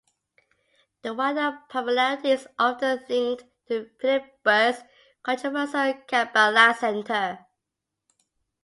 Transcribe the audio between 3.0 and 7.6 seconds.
linked to Philip Berg's controversial Kabbalah Centre.